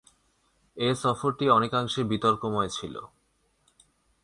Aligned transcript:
এ 0.77 0.89
সফরটি 0.95 1.45
অনেকাংশে 1.49 2.01
বিতর্কময় 2.03 2.69
ছিল। 2.69 2.95